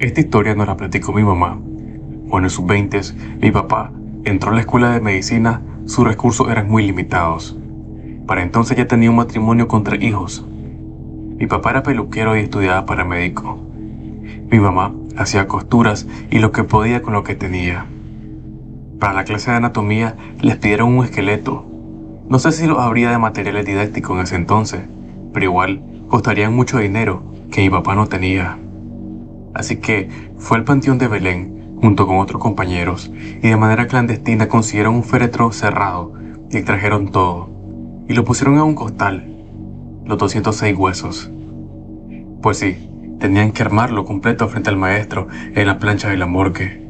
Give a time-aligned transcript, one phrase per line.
[0.00, 1.58] Esta historia nos la platicó mi mamá.
[2.28, 3.00] Cuando en sus 20
[3.40, 3.90] mi papá
[4.22, 7.58] entró a la escuela de medicina, sus recursos eran muy limitados.
[8.24, 10.46] Para entonces ya tenía un matrimonio con tres hijos.
[10.46, 13.58] Mi papá era peluquero y estudiaba para médico.
[14.48, 17.86] Mi mamá hacía costuras y lo que podía con lo que tenía.
[19.00, 21.66] Para la clase de anatomía les pidieron un esqueleto.
[22.28, 24.82] No sé si lo habría de materiales didácticos en ese entonces,
[25.32, 28.58] pero igual costarían mucho dinero que mi papá no tenía.
[29.54, 34.48] Así que fue al panteón de Belén junto con otros compañeros y de manera clandestina
[34.48, 36.12] consiguieron un féretro cerrado
[36.50, 37.50] y extrajeron todo
[38.08, 39.26] y lo pusieron en un costal,
[40.04, 41.30] los 206 huesos.
[42.40, 42.88] Pues sí,
[43.20, 46.86] tenían que armarlo completo frente al maestro en la plancha de la morgue.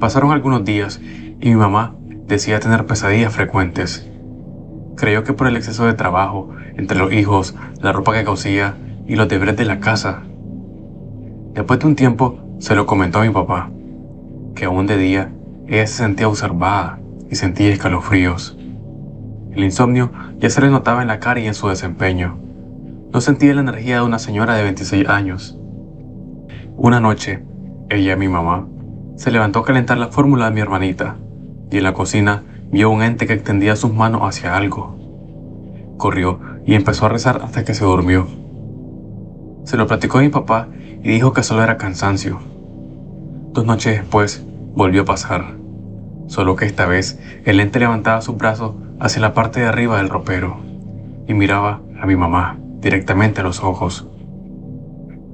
[0.00, 1.00] Pasaron algunos días
[1.40, 1.94] y mi mamá
[2.26, 4.08] decía tener pesadillas frecuentes.
[4.96, 9.16] Creyó que por el exceso de trabajo, entre los hijos, la ropa que cosía y
[9.16, 10.22] los deberes de la casa.
[11.56, 13.70] Después de un tiempo, se lo comentó a mi papá,
[14.54, 15.32] que aún de día
[15.66, 18.58] ella se sentía observada y sentía escalofríos.
[19.52, 22.36] El insomnio ya se le notaba en la cara y en su desempeño.
[23.10, 25.58] No sentía la energía de una señora de 26 años.
[26.76, 27.42] Una noche,
[27.88, 28.66] ella, mi mamá,
[29.14, 31.16] se levantó a calentar la fórmula de mi hermanita
[31.70, 34.94] y en la cocina vio un ente que extendía sus manos hacia algo.
[35.96, 38.45] Corrió y empezó a rezar hasta que se durmió.
[39.66, 40.68] Se lo platicó a mi papá
[41.02, 42.38] y dijo que solo era cansancio.
[43.52, 45.56] Dos noches después volvió a pasar,
[46.28, 50.08] solo que esta vez el ente levantaba sus brazos hacia la parte de arriba del
[50.08, 50.58] ropero
[51.26, 54.06] y miraba a mi mamá directamente a los ojos.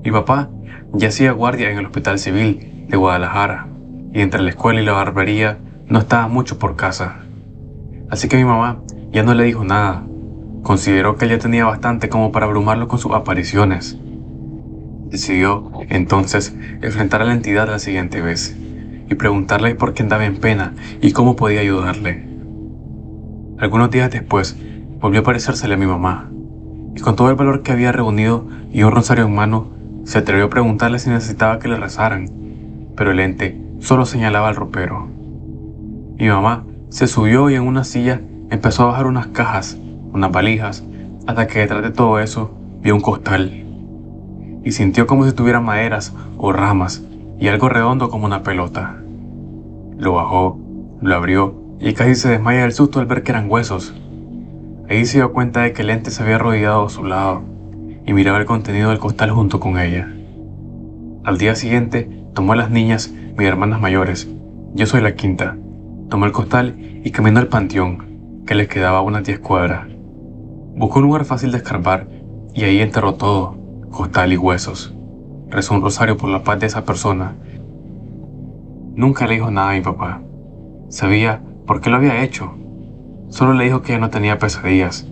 [0.02, 0.48] Mi papá
[0.94, 3.68] ya hacía guardia en el Hospital Civil de Guadalajara
[4.14, 7.16] y entre la escuela y la barbería no estaba mucho por casa.
[8.08, 10.04] Así que mi mamá ya no le dijo nada.
[10.62, 13.98] Consideró que ella tenía bastante como para abrumarlo con sus apariciones.
[15.12, 18.56] Decidió entonces enfrentar a la entidad la siguiente vez
[19.10, 22.26] y preguntarle por qué andaba en pena y cómo podía ayudarle.
[23.58, 24.56] Algunos días después
[25.00, 26.30] volvió a aparecérsele a mi mamá
[26.96, 29.68] y con todo el valor que había reunido y un rosario en mano,
[30.04, 32.30] se atrevió a preguntarle si necesitaba que le rezaran,
[32.96, 35.08] pero el ente solo señalaba al ropero.
[36.16, 39.76] Mi mamá se subió y en una silla empezó a bajar unas cajas,
[40.10, 40.84] unas valijas,
[41.26, 43.61] hasta que detrás de todo eso vio un costal.
[44.64, 47.02] Y sintió como si tuviera maderas o ramas
[47.38, 48.96] y algo redondo como una pelota.
[49.98, 50.58] Lo bajó,
[51.00, 53.94] lo abrió y casi se desmaya del susto al ver que eran huesos.
[54.88, 57.42] Ahí se dio cuenta de que el ente se había rodeado a su lado
[58.06, 60.12] y miraba el contenido del costal junto con ella.
[61.24, 64.28] Al día siguiente, tomó a las niñas, mis hermanas mayores,
[64.74, 65.56] yo soy la quinta,
[66.08, 69.86] tomó el costal y caminó al panteón, que le quedaba unas 10 cuadras.
[70.74, 72.08] Buscó un lugar fácil de escarbar
[72.54, 73.56] y ahí enterró todo,
[73.92, 74.92] costal y huesos.
[75.48, 77.36] Rezó un rosario por la paz de esa persona.
[78.96, 80.20] Nunca le dijo nada a mi papá.
[80.88, 82.52] Sabía por qué lo había hecho.
[83.28, 85.06] Solo le dijo que no tenía pesadillas.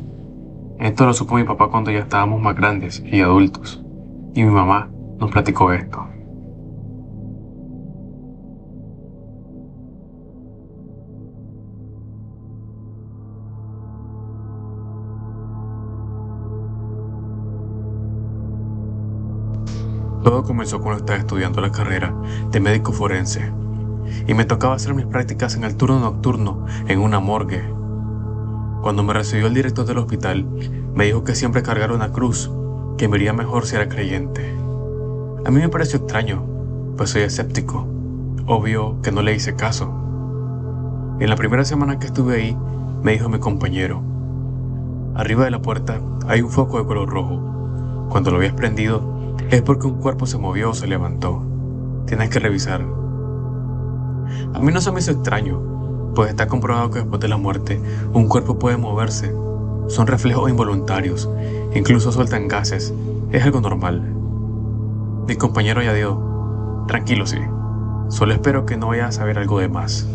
[0.81, 3.83] Esto lo supo mi papá cuando ya estábamos más grandes y adultos.
[4.35, 4.89] Y mi mamá
[5.19, 6.07] nos platicó esto.
[20.23, 22.15] Todo comenzó cuando estaba estudiando la carrera
[22.51, 23.53] de médico forense
[24.27, 27.63] y me tocaba hacer mis prácticas en el turno nocturno en una morgue.
[28.83, 30.47] Cuando me recibió el director del hospital,
[30.95, 32.51] me dijo que siempre cargara una cruz,
[32.99, 34.55] que me iría mejor si era creyente.
[35.47, 36.43] A mí me pareció extraño,
[36.97, 37.87] pues soy escéptico.
[38.47, 39.91] Obvio que no le hice caso.
[41.19, 42.57] En la primera semana que estuve ahí,
[43.03, 44.03] me dijo mi compañero,
[45.15, 48.07] arriba de la puerta hay un foco de color rojo.
[48.11, 49.20] Cuando lo habías prendido,
[49.51, 51.43] es porque un cuerpo se movió o se levantó.
[52.07, 52.83] Tienes que revisar.
[54.55, 57.81] A mí no se me hizo extraño, pues está comprobado que después de la muerte
[58.13, 59.35] un cuerpo puede moverse.
[59.89, 61.29] Son reflejos involuntarios,
[61.75, 62.95] incluso sueltan gases.
[63.33, 64.01] Es algo normal.
[65.27, 66.85] Mi compañero ya dio.
[66.87, 67.39] Tranquilo, sí.
[68.09, 70.09] Solo espero que no vaya a saber algo de más.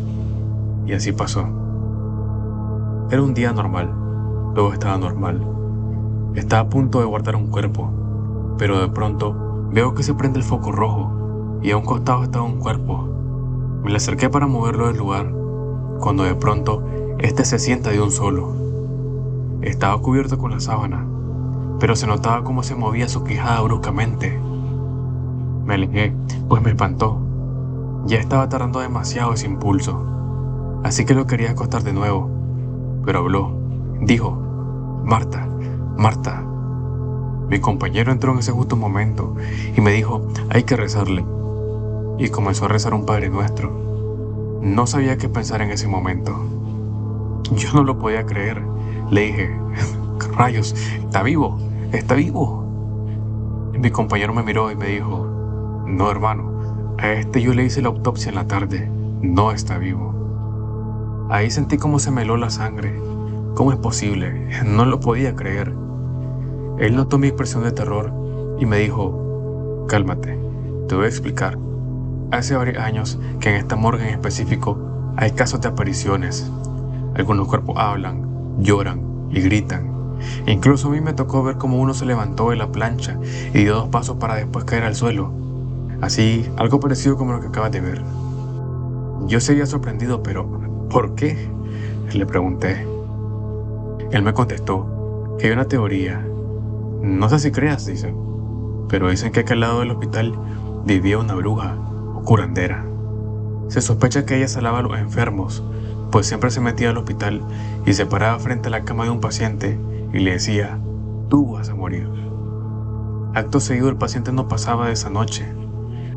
[0.86, 1.46] Y así pasó.
[3.12, 3.94] Era un día normal.
[4.54, 5.46] Luego estaba normal.
[6.36, 8.05] Estaba a punto de guardar un cuerpo
[8.58, 9.36] pero de pronto
[9.72, 13.10] veo que se prende el foco rojo y a un costado estaba un cuerpo.
[13.84, 15.32] Me le acerqué para moverlo del lugar,
[16.00, 16.84] cuando de pronto
[17.20, 18.54] este se sienta de un solo.
[19.62, 21.06] Estaba cubierto con la sábana,
[21.80, 24.40] pero se notaba cómo se movía su quijada bruscamente.
[25.66, 26.14] Me alejé,
[26.48, 27.20] pues me espantó.
[28.06, 30.00] Ya estaba tardando demasiado ese impulso,
[30.84, 32.30] así que lo quería acostar de nuevo,
[33.04, 33.52] pero habló.
[34.02, 34.38] Dijo,
[35.04, 35.48] Marta,
[35.98, 36.45] Marta,
[37.50, 39.36] mi compañero entró en ese justo momento
[39.76, 41.24] y me dijo, hay que rezarle,
[42.18, 44.60] y comenzó a rezar un Padre Nuestro.
[44.62, 46.46] No sabía qué pensar en ese momento.
[47.56, 48.62] Yo no lo podía creer.
[49.12, 49.56] Le dije,
[50.38, 51.60] rayos, está vivo,
[51.92, 52.64] está vivo.
[53.74, 57.90] Mi compañero me miró y me dijo, no hermano, a este yo le hice la
[57.90, 58.90] autopsia en la tarde,
[59.22, 61.28] no está vivo.
[61.30, 63.00] Ahí sentí cómo se me heló la sangre.
[63.56, 64.50] ¿Cómo es posible?
[64.66, 65.74] No lo podía creer.
[66.80, 68.12] Él notó mi expresión de terror
[68.60, 70.38] y me dijo, cálmate,
[70.88, 71.58] te voy a explicar.
[72.32, 74.78] Hace varios años que en esta morgue en específico
[75.16, 76.52] hay casos de apariciones.
[77.16, 78.28] Algunos cuerpos hablan,
[78.60, 79.02] lloran
[79.32, 79.90] y gritan.
[80.48, 83.18] Incluso a mí me tocó ver cómo uno se levantó de la plancha
[83.54, 85.32] y dio dos pasos para después caer al suelo.
[86.02, 88.02] Así, algo parecido como lo que acabas de ver.
[89.28, 90.46] Yo seguía sorprendido, pero
[90.90, 91.50] ¿por qué?
[92.14, 92.86] Le pregunté.
[94.12, 96.26] Él me contestó que hay una teoría.
[97.06, 98.16] No sé si creas, dice,
[98.90, 100.34] pero dicen que al lado del hospital
[100.86, 101.78] vivía una bruja
[102.16, 102.84] o curandera.
[103.68, 105.64] Se sospecha que ella salaba a los enfermos,
[106.12, 107.44] pues siempre se metía al hospital
[107.86, 109.78] y se paraba frente a la cama de un paciente
[110.14, 110.80] y le decía,
[111.30, 112.10] tú vas a morir.
[113.36, 115.46] Acto seguido el paciente no pasaba de esa noche.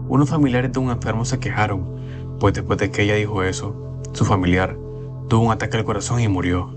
[0.08, 1.84] Unos familiares de un enfermo se quejaron,
[2.40, 4.74] pues después de que ella dijo eso, su familiar
[5.28, 6.74] tuvo un ataque al corazón y murió.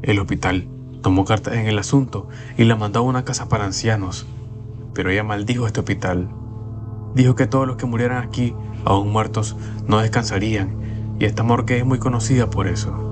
[0.00, 0.66] El hospital
[1.02, 4.26] tomó cartas en el asunto y la mandó a una casa para ancianos,
[4.94, 6.28] pero ella maldijo este hospital.
[7.14, 8.54] Dijo que todos los que murieran aquí,
[8.84, 9.56] aún muertos,
[9.86, 13.10] no descansarían, y esta morgue es muy conocida por eso.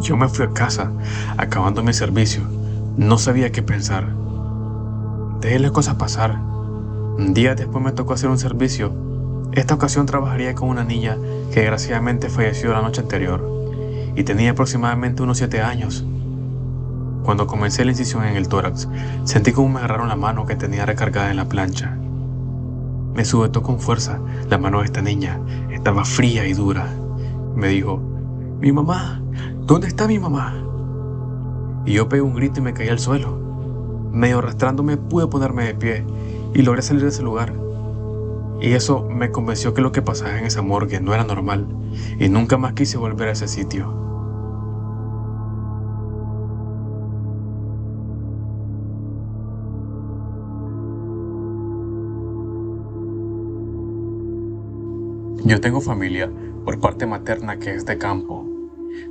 [0.00, 0.92] Yo me fui a casa,
[1.36, 2.42] acabando mi servicio.
[2.96, 4.14] No sabía qué pensar.
[5.40, 6.38] Dejé las cosas pasar.
[6.40, 8.92] Un día después me tocó hacer un servicio.
[9.52, 11.16] Esta ocasión trabajaría con una niña
[11.52, 13.46] que desgraciadamente falleció la noche anterior
[14.16, 16.04] y tenía aproximadamente unos 7 años.
[17.24, 18.88] Cuando comencé la incisión en el tórax,
[19.24, 21.96] sentí como me agarraron la mano que tenía recargada en la plancha.
[23.14, 24.18] Me sujetó con fuerza
[24.48, 25.40] la mano de esta niña.
[25.70, 26.86] Estaba fría y dura.
[27.54, 28.00] Me dijo,
[28.60, 29.20] mi mamá,
[29.70, 30.52] ¿Dónde está mi mamá?
[31.86, 33.38] Y yo pegué un grito y me caí al suelo.
[34.10, 36.04] Medio arrastrándome pude ponerme de pie
[36.54, 37.54] y logré salir de ese lugar.
[38.60, 41.68] Y eso me convenció que lo que pasaba en esa morgue no era normal
[42.18, 44.09] y nunca más quise volver a ese sitio.
[55.44, 56.30] Yo tengo familia
[56.64, 58.46] por parte materna que es de campo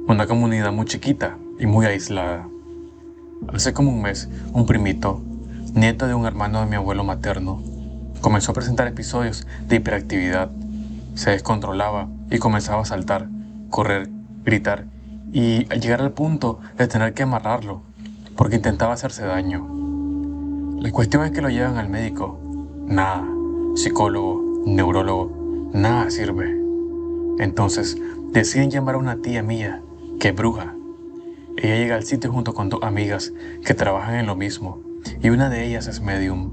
[0.08, 2.48] una comunidad muy chiquita y muy aislada.
[3.54, 5.22] Hace como un mes, un primito,
[5.74, 7.62] nieto de un hermano de mi abuelo materno,
[8.22, 10.50] comenzó a presentar episodios de hiperactividad.
[11.16, 13.28] Se descontrolaba y comenzaba a saltar,
[13.70, 14.10] correr,
[14.44, 14.86] gritar
[15.32, 17.84] y llegar al punto de tener que amarrarlo
[18.36, 19.68] porque intentaba hacerse daño.
[20.80, 22.40] La cuestión es que lo llevan al médico.
[22.88, 23.28] Nada,
[23.76, 25.39] psicólogo, neurólogo,
[25.74, 26.56] nada sirve.
[27.40, 27.98] Entonces
[28.32, 29.82] deciden llamar a una tía mía
[30.20, 30.76] ¡Qué bruja!
[31.56, 33.32] Ella llega al sitio junto con dos amigas
[33.64, 34.82] que trabajan en lo mismo
[35.22, 36.52] y una de ellas es medium.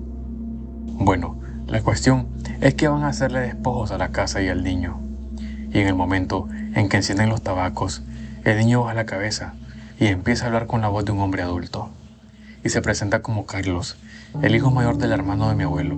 [0.87, 2.29] Bueno, la cuestión
[2.61, 5.01] es que van a hacerle despojos a la casa y al niño.
[5.73, 8.02] Y en el momento en que encienden los tabacos,
[8.45, 9.55] el niño baja la cabeza
[9.99, 11.90] y empieza a hablar con la voz de un hombre adulto.
[12.62, 13.97] Y se presenta como Carlos,
[14.43, 15.97] el hijo mayor del hermano de mi abuelo.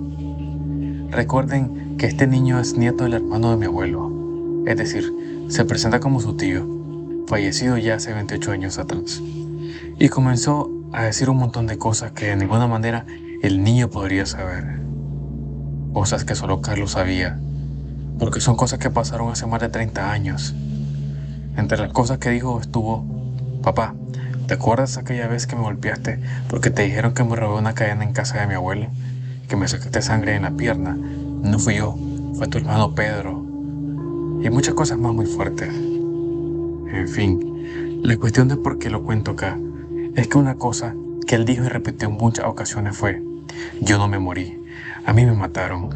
[1.11, 4.11] Recuerden que este niño es nieto del hermano de mi abuelo,
[4.67, 5.11] es decir,
[5.47, 6.79] se presenta como su tío
[7.29, 9.21] fallecido ya hace 28 años atrás.
[9.99, 13.05] Y comenzó a decir un montón de cosas que de ninguna manera
[13.41, 14.79] el niño podría saber.
[15.93, 17.39] Cosas que solo Carlos sabía,
[18.17, 20.55] porque son cosas que pasaron hace más de 30 años.
[21.55, 23.05] Entre las cosas que dijo estuvo,
[23.63, 23.95] papá,
[24.47, 28.03] ¿te acuerdas aquella vez que me golpeaste porque te dijeron que me robé una cadena
[28.03, 28.89] en casa de mi abuela?
[29.49, 30.95] Que me sacaste sangre en la pierna.
[30.95, 31.97] No fui yo,
[32.35, 33.43] fue tu hermano Pedro.
[34.41, 35.69] Y muchas cosas más muy fuertes.
[35.69, 39.57] En fin, la cuestión de por qué lo cuento acá
[40.15, 40.93] es que una cosa
[41.25, 43.23] que él dijo y repitió en muchas ocasiones fue,
[43.81, 44.63] yo no me morí,
[45.05, 45.89] a mí me mataron.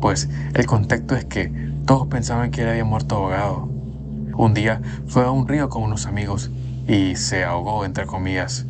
[0.00, 1.50] Pues el contexto es que
[1.86, 3.70] todos pensaban que él había muerto ahogado.
[4.36, 6.50] Un día fue a un río con unos amigos
[6.86, 8.66] y se ahogó, entre comillas.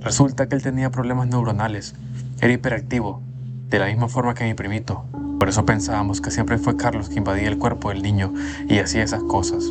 [0.00, 1.94] Resulta que él tenía problemas neuronales,
[2.40, 3.22] era hiperactivo,
[3.68, 5.04] de la misma forma que mi primito.
[5.38, 8.32] Por eso pensábamos que siempre fue Carlos que invadía el cuerpo del niño
[8.68, 9.64] y hacía esas cosas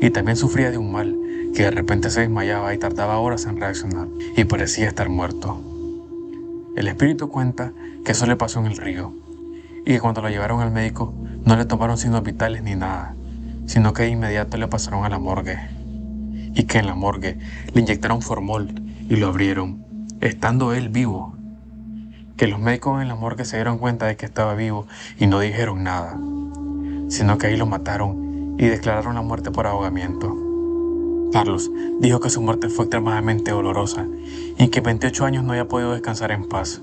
[0.00, 1.16] y también sufría de un mal
[1.54, 5.60] que de repente se desmayaba y tardaba horas en reaccionar y parecía estar muerto.
[6.76, 7.72] El espíritu cuenta
[8.04, 9.12] que eso le pasó en el río
[9.84, 11.12] y que cuando lo llevaron al médico
[11.44, 13.14] no le tomaron signos vitales ni nada,
[13.66, 15.58] sino que de inmediato le pasaron a la morgue
[16.54, 17.38] y que en la morgue
[17.72, 18.68] le inyectaron formol
[19.08, 19.84] y lo abrieron,
[20.20, 21.36] estando él vivo.
[22.40, 24.86] Que los médicos en la morgue se dieron cuenta de que estaba vivo
[25.18, 26.18] y no dijeron nada,
[27.10, 30.34] sino que ahí lo mataron y declararon la muerte por ahogamiento.
[31.34, 34.06] Carlos dijo que su muerte fue extremadamente dolorosa
[34.56, 36.80] y que 28 años no había podido descansar en paz,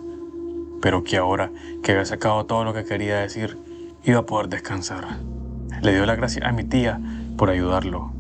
[0.79, 1.49] pero que ahora
[1.81, 3.57] que había sacado todo lo que quería decir,
[4.03, 5.07] iba a poder descansar.
[5.81, 7.01] Le dio la gracia a mi tía
[7.35, 8.11] por ayudarlo.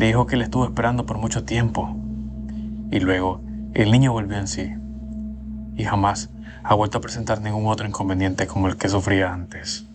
[0.00, 1.94] Le dijo que le estuvo esperando por mucho tiempo.
[2.90, 3.40] Y luego
[3.72, 4.72] el niño volvió en sí.
[5.80, 6.28] Y jamás
[6.62, 9.86] ha vuelto a presentar ningún otro inconveniente como el que sufría antes.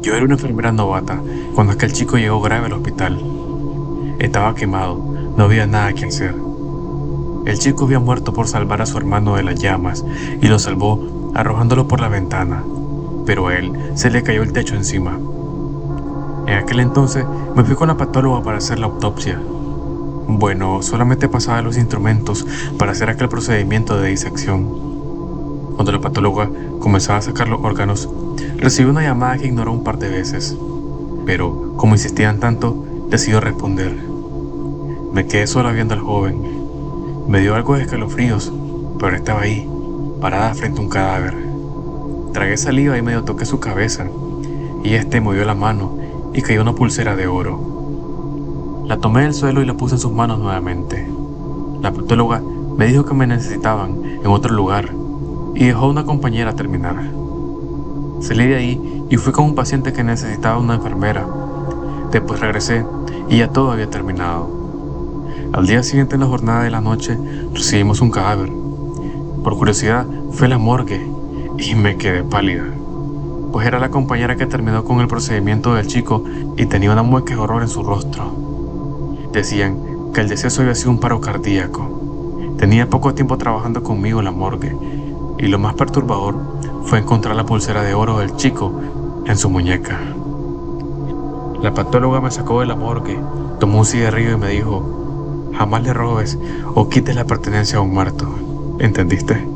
[0.00, 1.20] Yo era una enfermera novata
[1.54, 3.20] cuando aquel chico llegó grave al hospital.
[4.18, 4.96] Estaba quemado,
[5.36, 6.45] no había nada que hacer.
[7.46, 10.04] El chico había muerto por salvar a su hermano de las llamas
[10.42, 12.62] y lo salvó arrojándolo por la ventana,
[13.24, 15.18] pero a él se le cayó el techo encima.
[16.46, 17.24] En aquel entonces
[17.54, 19.40] me fui con la patóloga para hacer la autopsia.
[20.28, 22.46] Bueno, solamente pasaba los instrumentos
[22.78, 24.66] para hacer aquel procedimiento de disección.
[25.74, 26.50] Cuando la patóloga
[26.80, 28.08] comenzaba a sacar los órganos,
[28.58, 30.56] Recibí una llamada que ignoró un par de veces,
[31.24, 33.94] pero como insistían tanto, decidió responder.
[35.12, 36.65] Me quedé sola viendo al joven.
[37.28, 38.52] Me dio algo de escalofríos,
[39.00, 39.68] pero estaba ahí,
[40.20, 41.36] parada frente a un cadáver.
[42.32, 44.06] Tragué saliva y medio toqué su cabeza,
[44.84, 45.98] y este movió la mano
[46.34, 48.84] y cayó una pulsera de oro.
[48.86, 51.08] La tomé del suelo y la puse en sus manos nuevamente.
[51.82, 52.40] La patóloga
[52.76, 54.90] me dijo que me necesitaban en otro lugar
[55.56, 57.10] y dejó a una compañera terminar.
[58.20, 61.26] Salí de ahí y fui con un paciente que necesitaba una enfermera.
[62.12, 62.86] Después regresé
[63.28, 64.55] y ya todo había terminado.
[65.52, 67.18] Al día siguiente en la jornada de la noche
[67.54, 68.52] recibimos un cadáver.
[69.42, 71.06] Por curiosidad fue a la morgue
[71.58, 72.64] y me quedé pálida,
[73.52, 76.24] pues era la compañera que terminó con el procedimiento del chico
[76.56, 78.32] y tenía una mueca de horror en su rostro.
[79.32, 79.78] Decían
[80.12, 82.54] que el deceso había sido un paro cardíaco.
[82.58, 84.76] Tenía poco tiempo trabajando conmigo en la morgue
[85.38, 86.36] y lo más perturbador
[86.84, 88.72] fue encontrar la pulsera de oro del chico
[89.26, 89.98] en su muñeca.
[91.62, 93.18] La patóloga me sacó de la morgue,
[93.58, 95.05] tomó un cigarrillo y me dijo,
[95.56, 96.38] jamás le robes
[96.74, 98.26] o quites la pertenencia a un muerto.
[98.78, 99.46] ¿Entendiste?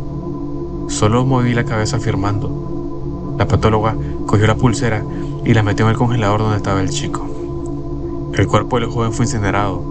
[0.88, 3.36] Solo moví la cabeza afirmando.
[3.38, 5.02] La patóloga cogió la pulsera
[5.44, 7.26] y la metió en el congelador donde estaba el chico.
[8.34, 9.82] El cuerpo del joven fue incinerado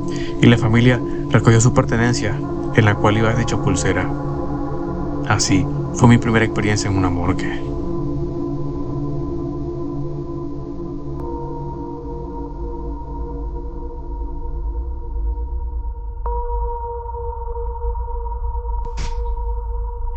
[0.42, 1.00] y la familia
[1.30, 2.40] recogió su pertenencia,
[2.76, 4.10] en la cual iba dicha pulsera.
[5.28, 7.69] Así fue mi primera experiencia en una morgue.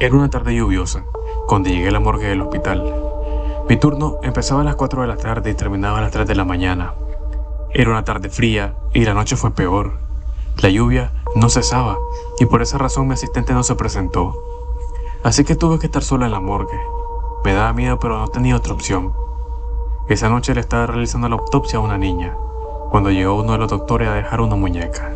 [0.03, 1.05] Era una tarde lluviosa
[1.47, 2.93] cuando llegué a la morgue del hospital.
[3.69, 6.35] Mi turno empezaba a las 4 de la tarde y terminaba a las 3 de
[6.35, 6.95] la mañana.
[7.73, 9.93] Era una tarde fría y la noche fue peor.
[10.61, 11.99] La lluvia no cesaba
[12.41, 14.43] y por esa razón mi asistente no se presentó.
[15.23, 16.81] Así que tuve que estar sola en la morgue.
[17.45, 19.13] Me daba miedo, pero no tenía otra opción.
[20.09, 22.37] Esa noche le estaba realizando la autopsia a una niña,
[22.91, 25.15] cuando llegó uno de los doctores a dejar una muñeca.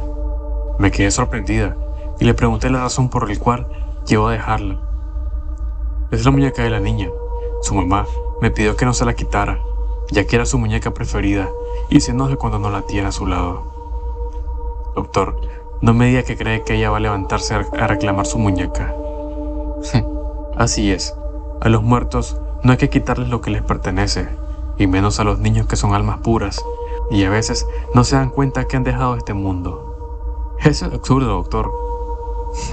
[0.79, 1.77] Me quedé sorprendida
[2.21, 3.67] y le pregunté la razón por la cual
[4.07, 4.81] llegó a dejarla.
[6.11, 7.11] Es la muñeca de la niña.
[7.63, 8.07] Su mamá
[8.41, 9.61] me pidió que no se la quitara,
[10.11, 11.49] ya que era su muñeca preferida
[11.89, 13.65] y se enoja cuando no la tiene a su lado.
[14.95, 15.41] Doctor,
[15.81, 18.95] no me diga que cree que ella va a levantarse a reclamar su muñeca.
[20.57, 21.15] Así es,
[21.61, 24.29] a los muertos no hay que quitarles lo que les pertenece,
[24.79, 26.65] y menos a los niños que son almas puras,
[27.11, 30.55] y a veces no se dan cuenta que han dejado este mundo.
[30.61, 31.71] Eso es absurdo, doctor.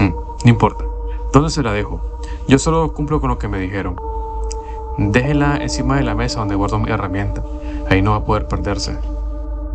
[0.00, 0.83] no importa,
[1.34, 2.00] ¿dónde se la dejo?
[2.46, 3.96] Yo solo cumplo con lo que me dijeron.
[4.96, 7.42] Déjela encima de la mesa donde guardo mi herramienta,
[7.90, 8.96] ahí no va a poder perderse.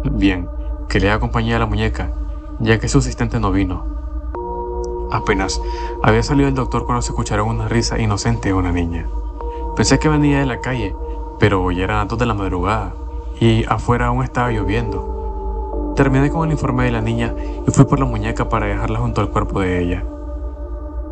[0.10, 0.48] Bien,
[0.88, 2.13] que le acompañe a la muñeca,
[2.60, 3.84] ya que su asistente no vino.
[5.12, 5.62] Apenas
[6.01, 9.08] había salido el doctor cuando se escucharon una risa inocente de una niña.
[9.75, 10.96] Pensé que venía de la calle,
[11.39, 12.94] pero ya eran dos de la madrugada
[13.42, 15.94] y afuera aún estaba lloviendo.
[15.98, 17.36] Terminé con el informe de la niña
[17.68, 20.06] y fui por la muñeca para dejarla junto al cuerpo de ella.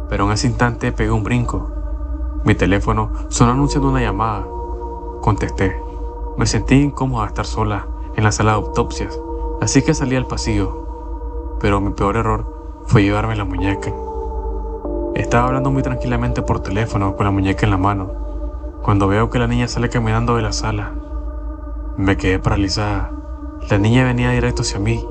[0.09, 1.71] Pero en ese instante pegué un brinco.
[2.43, 4.45] Mi teléfono sonó anunciando una llamada.
[5.21, 5.81] Contesté.
[6.37, 9.19] Me sentí incómoda estar sola en la sala de autopsias,
[9.59, 11.55] así que salí al pasillo.
[11.59, 13.91] Pero mi peor error fue llevarme la muñeca.
[15.15, 18.11] Estaba hablando muy tranquilamente por teléfono con la muñeca en la mano,
[18.83, 20.93] cuando veo que la niña sale caminando de la sala.
[21.97, 23.11] Me quedé paralizada.
[23.69, 25.03] La niña venía directo hacia mí,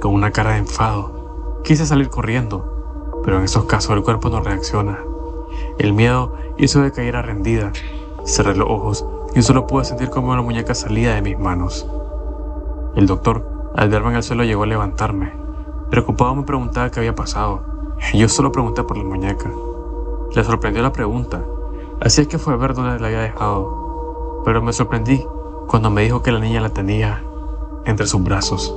[0.00, 1.60] con una cara de enfado.
[1.62, 2.73] Quise salir corriendo,
[3.24, 4.98] pero en esos casos el cuerpo no reacciona.
[5.78, 7.72] El miedo hizo que cayera rendida.
[8.24, 11.86] Cerré los ojos y solo pude sentir cómo la muñeca salía de mis manos.
[12.94, 15.32] El doctor, al verme en el suelo, llegó a levantarme.
[15.90, 17.62] Preocupado me preguntaba qué había pasado.
[18.12, 19.50] Yo solo pregunté por la muñeca.
[20.34, 21.42] Le sorprendió la pregunta,
[22.00, 24.42] así es que fue a ver dónde la había dejado.
[24.44, 25.24] Pero me sorprendí
[25.68, 27.22] cuando me dijo que la niña la tenía
[27.84, 28.76] entre sus brazos.